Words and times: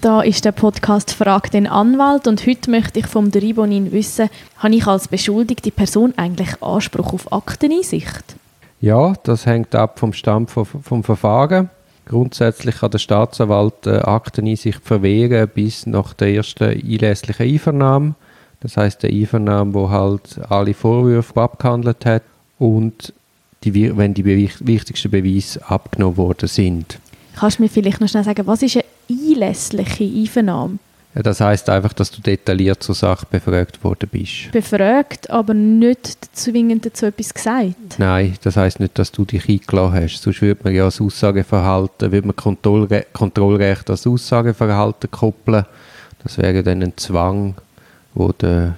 Da 0.00 0.20
ist 0.20 0.44
der 0.44 0.52
Podcast 0.52 1.12
«Frag 1.12 1.50
den 1.50 1.66
Anwalt» 1.66 2.28
und 2.28 2.46
heute 2.46 2.70
möchte 2.70 3.00
ich 3.00 3.06
vom 3.08 3.30
Ribonin 3.30 3.90
wissen, 3.90 4.28
habe 4.58 4.74
ich 4.74 4.86
als 4.86 5.08
beschuldigte 5.08 5.72
Person 5.72 6.14
eigentlich 6.16 6.62
Anspruch 6.62 7.14
auf 7.14 7.32
Akteneinsicht? 7.32 8.36
Ja, 8.80 9.14
das 9.24 9.44
hängt 9.44 9.74
ab 9.74 9.98
vom 9.98 10.12
Stand 10.12 10.52
vom, 10.52 10.66
vom 10.66 11.02
Verfahren. 11.02 11.70
Grundsätzlich 12.06 12.76
kann 12.76 12.92
der 12.92 12.98
Staatsanwalt 12.98 13.86
äh, 13.86 13.98
Akteneinsicht 13.98 14.84
verwehren 14.84 15.50
bis 15.52 15.84
nach 15.84 16.14
der 16.14 16.32
ersten 16.32 16.64
einlässlichen 16.64 17.46
Einvernahme. 17.46 18.14
Das 18.60 18.76
heißt 18.76 19.02
der 19.02 19.10
Einvernahme, 19.10 19.74
wo 19.74 19.90
halt 19.90 20.38
alle 20.48 20.74
Vorwürfe 20.74 21.40
abgehandelt 21.40 22.06
hat 22.06 22.22
und 22.60 23.12
die, 23.64 23.96
wenn 23.96 24.14
die 24.14 24.24
wichtigsten 24.24 25.10
Beweise 25.10 25.60
abgenommen 25.68 26.16
worden 26.16 26.48
sind. 26.48 27.00
Kannst 27.34 27.58
du 27.58 27.62
mir 27.62 27.68
vielleicht 27.68 28.00
noch 28.00 28.08
schnell 28.08 28.24
sagen, 28.24 28.46
was 28.46 28.62
ist 28.62 28.76
eine 28.76 28.84
einlässliche 29.42 30.04
Einvernahme? 30.04 30.78
Ja, 31.14 31.22
das 31.22 31.40
heißt 31.40 31.70
einfach, 31.70 31.94
dass 31.94 32.10
du 32.10 32.20
detailliert 32.20 32.82
zur 32.82 32.94
Sache 32.94 33.26
befragt 33.30 33.82
worden 33.82 34.08
bist. 34.12 34.52
Befragt, 34.52 35.30
aber 35.30 35.54
nicht 35.54 36.36
zwingend 36.36 36.84
dazu 36.84 37.06
etwas 37.06 37.32
gesagt? 37.32 37.98
Nein, 37.98 38.34
das 38.42 38.56
heißt 38.56 38.78
nicht, 38.78 38.98
dass 38.98 39.10
du 39.10 39.24
dich 39.24 39.48
eingeladen 39.48 39.94
hast. 39.94 40.22
Sonst 40.22 40.42
würde 40.42 40.60
man 40.64 40.74
ja 40.74 40.84
das 40.84 41.00
Aussageverhalten, 41.00 42.12
würde 42.12 42.26
man 42.26 42.36
Kontrollre 42.36 43.06
Kontrollrecht 43.12 43.88
als 43.88 44.06
Aussageverhalten 44.06 45.10
koppeln. 45.10 45.64
Das 46.22 46.36
wäre 46.36 46.62
dann 46.62 46.82
ein 46.82 46.96
Zwang, 46.96 47.54
wo 48.14 48.30
der, 48.32 48.76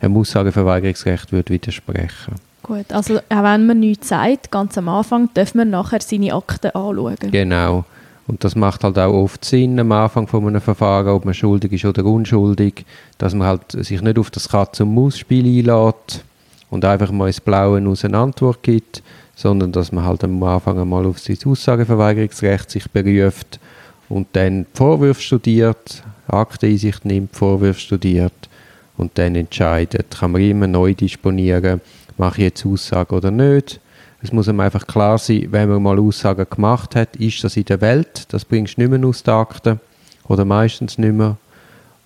einem 0.00 0.16
Aussageverweigerungsrecht 0.16 1.30
würde 1.30 1.52
widersprechen 1.52 2.34
Gut, 2.62 2.90
also 2.90 3.18
auch 3.18 3.42
wenn 3.44 3.66
man 3.66 3.78
nichts 3.78 4.08
sagt, 4.08 4.50
ganz 4.50 4.76
am 4.76 4.88
Anfang, 4.88 5.28
darf 5.34 5.54
man 5.54 5.70
nachher 5.70 6.00
seine 6.00 6.34
Akten 6.34 6.70
anschauen. 6.72 7.30
Genau. 7.30 7.84
Und 8.26 8.42
das 8.42 8.56
macht 8.56 8.82
halt 8.82 8.98
auch 8.98 9.12
oft 9.12 9.44
Sinn 9.44 9.78
am 9.78 9.92
Anfang 9.92 10.26
von 10.26 10.46
einem 10.46 10.60
Verfahren, 10.60 11.08
ob 11.08 11.24
man 11.24 11.34
schuldig 11.34 11.72
ist 11.72 11.84
oder 11.84 12.04
unschuldig, 12.04 12.84
dass 13.18 13.34
man 13.34 13.46
halt 13.46 13.72
sich 13.72 14.02
nicht 14.02 14.18
auf 14.18 14.30
das 14.30 14.48
Katz- 14.48 14.80
und 14.80 14.94
Maus-Spiel 14.94 15.46
einlädt 15.46 16.24
und 16.70 16.84
einfach 16.84 17.12
mal 17.12 17.28
ins 17.28 17.40
Blaue 17.40 17.86
aus 17.88 18.04
eine 18.04 18.18
Antwort 18.18 18.62
gibt, 18.62 19.02
sondern 19.36 19.70
dass 19.70 19.92
man 19.92 20.04
halt 20.04 20.24
am 20.24 20.42
Anfang 20.42 20.78
einmal 20.78 21.06
auf 21.06 21.20
sein 21.20 21.38
Aussageverweigerungsrecht 21.44 22.70
sich 22.70 22.90
beruft 22.90 23.60
und 24.08 24.26
dann 24.32 24.66
Vorwürfe 24.74 25.22
studiert, 25.22 26.02
Akteneinsicht 26.26 27.04
nimmt, 27.04 27.36
Vorwürfe 27.36 27.78
studiert 27.78 28.48
und 28.96 29.12
dann 29.18 29.36
entscheidet. 29.36 30.18
Kann 30.18 30.32
man 30.32 30.42
immer 30.42 30.66
neu 30.66 30.94
disponieren, 30.94 31.80
mache 32.16 32.38
ich 32.38 32.44
jetzt 32.44 32.66
Aussage 32.66 33.14
oder 33.14 33.30
nicht 33.30 33.80
es 34.22 34.32
muss 34.32 34.48
einem 34.48 34.60
einfach 34.60 34.86
klar 34.86 35.18
sein, 35.18 35.48
wenn 35.50 35.68
man 35.68 35.82
mal 35.82 35.98
Aussagen 35.98 36.46
gemacht 36.48 36.96
hat, 36.96 37.16
ist 37.16 37.44
das 37.44 37.56
in 37.56 37.64
der 37.64 37.80
Welt, 37.80 38.24
das 38.28 38.44
bringst 38.44 38.76
du 38.76 38.82
nicht 38.82 38.90
mehr 38.90 39.08
aus 39.08 39.22
den 39.22 39.34
Akten 39.34 39.80
oder 40.26 40.44
meistens 40.44 40.98
nicht 40.98 41.12
mehr. 41.12 41.36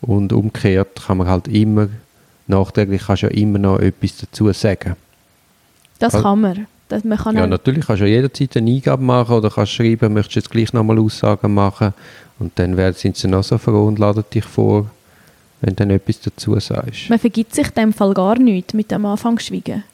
Und 0.01 0.33
umgekehrt 0.33 1.03
kann 1.07 1.19
man 1.19 1.29
halt 1.29 1.47
immer, 1.47 1.89
nachträglich 2.47 3.03
kannst 3.07 3.23
du 3.23 3.27
ja 3.27 3.33
immer 3.33 3.59
noch 3.59 3.79
etwas 3.79 4.17
dazu 4.19 4.53
sagen. 4.53 4.97
Das 5.99 6.15
also, 6.15 6.25
kann 6.25 6.41
man. 6.41 6.67
Das, 6.89 7.05
man 7.05 7.19
kann 7.19 7.37
ja, 7.37 7.47
natürlich 7.47 7.87
kannst 7.87 8.01
du 8.01 8.07
ja 8.07 8.17
jederzeit 8.17 8.57
eine 8.57 8.71
Eingabe 8.71 9.03
machen 9.03 9.37
oder 9.37 9.51
kannst 9.51 9.73
schreiben, 9.73 10.13
möchtest 10.13 10.37
du 10.37 10.41
jetzt 10.41 10.51
gleich 10.51 10.73
nochmal 10.73 10.99
Aussagen 10.99 11.55
machen 11.55 11.95
und 12.41 12.59
dann 12.59 12.77
werden, 12.77 12.95
sind 12.97 13.17
sie 13.17 13.29
noch 13.29 13.45
so 13.45 13.59
froh 13.59 13.87
und 13.87 13.99
laden 14.01 14.25
dich 14.35 14.45
vor, 14.45 14.91
wenn 15.61 15.71
du 15.71 15.77
dann 15.77 15.91
etwas 15.91 16.21
dazu 16.21 16.59
sagst. 16.59 17.09
Man 17.09 17.19
vergibt 17.19 17.55
sich 17.55 17.69
in 17.69 17.75
dem 17.75 17.93
Fall 17.93 18.13
gar 18.15 18.37
nichts 18.39 18.75
mit 18.75 18.91
dem 18.91 19.07
Anfang 19.07 19.39
schweigen 19.39 19.85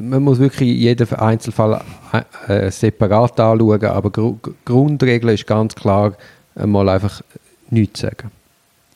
man 0.00 0.22
muss 0.22 0.38
wirklich 0.38 0.78
jeden 0.78 1.12
Einzelfall 1.14 1.82
äh, 2.48 2.66
äh, 2.66 2.70
separat 2.70 3.38
anschauen, 3.38 3.84
aber 3.84 4.10
Gru 4.10 4.36
Grundregel 4.64 5.30
ist 5.30 5.46
ganz 5.46 5.74
klar, 5.74 6.14
mal 6.54 6.88
einfach 6.88 7.22
nichts 7.70 8.00
sagen. 8.00 8.30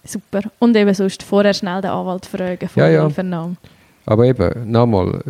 Super. 0.05 0.43
Und 0.59 0.77
eben 0.77 0.95
sonst 0.95 1.23
vorher 1.23 1.53
schnell 1.53 1.81
den 1.81 1.91
Anwalt 1.91 2.27
fragen 2.27 2.69
vor 2.69 2.83
ja, 2.83 3.09
ja. 3.09 3.51
Aber 4.09 4.25
eben, 4.25 4.71
nochmal, 4.71 5.21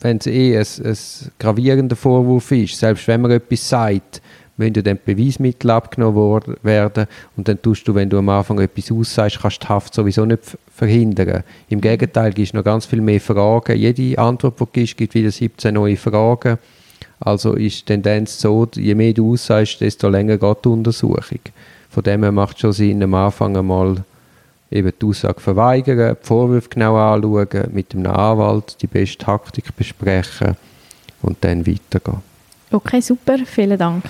wenn 0.00 0.18
es 0.18 0.26
eh 0.26 0.58
ein, 0.58 0.66
ein 0.84 0.98
gravierender 1.38 1.96
Vorwurf 1.96 2.52
ist, 2.52 2.76
selbst 2.76 3.08
wenn 3.08 3.22
man 3.22 3.30
etwas 3.30 3.66
sagt, 3.66 4.20
müssen 4.60 4.84
dann 4.84 4.98
Beweismittel 5.04 5.70
abgenommen 5.70 6.42
werden 6.62 7.06
und 7.36 7.48
dann 7.48 7.60
tust 7.60 7.88
du, 7.88 7.94
wenn 7.94 8.08
du 8.08 8.18
am 8.18 8.28
Anfang 8.28 8.60
etwas 8.60 8.92
aussagst, 8.92 9.40
kannst 9.40 9.62
die 9.64 9.68
Haft 9.68 9.94
sowieso 9.94 10.24
nicht 10.24 10.56
verhindern. 10.74 11.42
Im 11.68 11.80
Gegenteil, 11.80 12.32
gibt 12.32 12.48
es 12.48 12.54
noch 12.54 12.62
ganz 12.62 12.86
viel 12.86 13.00
mehr 13.00 13.20
Fragen. 13.20 13.76
Jede 13.76 14.18
Antwort, 14.18 14.54
die 14.60 14.64
du 14.64 14.70
gibst, 14.72 14.96
gibt 14.96 15.14
wieder 15.14 15.30
17 15.30 15.74
neue 15.74 15.96
Fragen. 15.96 16.58
Also 17.18 17.54
ist 17.54 17.80
die 17.80 17.84
Tendenz 17.86 18.40
so, 18.40 18.66
je 18.74 18.94
mehr 18.94 19.12
du 19.12 19.32
aussagst, 19.32 19.80
desto 19.80 20.08
länger 20.08 20.38
geht 20.38 20.64
die 20.64 20.68
Untersuchung. 20.68 21.40
Von 21.90 22.02
dem 22.04 22.22
her 22.22 22.32
macht 22.32 22.56
es 22.56 22.60
schon 22.60 22.72
Sinn, 22.72 23.02
am 23.02 23.14
Anfang 23.14 23.56
einmal 23.56 24.04
eben 24.70 24.92
die 25.00 25.06
Aussage 25.06 25.40
verweigern, 25.40 26.16
die 26.20 26.26
Vorwürfe 26.26 26.68
genau 26.68 26.96
anschauen, 26.96 27.48
mit 27.72 27.92
dem 27.92 28.06
Anwalt 28.06 28.76
die 28.80 28.86
beste 28.86 29.18
Taktik 29.18 29.76
besprechen 29.76 30.56
und 31.22 31.38
dann 31.42 31.66
weitergehen. 31.66 32.22
Okay, 32.70 33.00
super, 33.00 33.38
vielen 33.44 33.78
Dank. 33.78 34.04